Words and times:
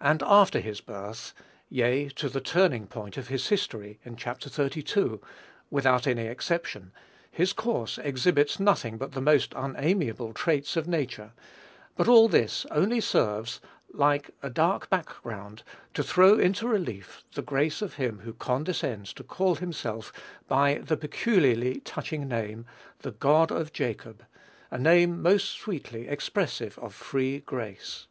And, 0.00 0.22
after 0.22 0.60
his 0.60 0.80
birth, 0.80 1.34
yea, 1.68 2.08
to 2.10 2.28
the 2.28 2.40
turning 2.40 2.86
point 2.86 3.16
of 3.16 3.26
his 3.26 3.48
history, 3.48 3.98
in 4.04 4.14
Chap. 4.14 4.40
xxxii., 4.40 5.18
without 5.68 6.06
any 6.06 6.28
exception, 6.28 6.92
his 7.28 7.52
course 7.52 7.98
exhibits 7.98 8.60
nothing 8.60 8.98
but 8.98 9.10
the 9.10 9.20
most 9.20 9.52
unamiable 9.56 10.32
traits 10.32 10.76
of 10.76 10.86
nature; 10.86 11.32
but 11.96 12.06
all 12.06 12.28
this 12.28 12.64
only 12.70 13.00
serves, 13.00 13.60
like 13.90 14.30
a 14.44 14.48
dark 14.48 14.88
back 14.90 15.06
ground, 15.24 15.64
to 15.94 16.04
throw 16.04 16.38
into 16.38 16.68
relief 16.68 17.24
the 17.32 17.42
grace 17.42 17.82
of 17.82 17.94
him 17.94 18.20
who 18.20 18.32
condescends 18.34 19.12
to 19.14 19.24
call 19.24 19.56
himself 19.56 20.12
by 20.46 20.74
the 20.74 20.96
peculiarly 20.96 21.80
touching 21.80 22.28
name, 22.28 22.64
"the 23.00 23.10
God 23.10 23.50
of 23.50 23.72
Jacob," 23.72 24.24
a 24.70 24.78
name 24.78 25.20
most 25.20 25.50
sweetly 25.50 26.06
expressive 26.06 26.78
of 26.78 26.94
free 26.94 27.40
grace. 27.40 28.06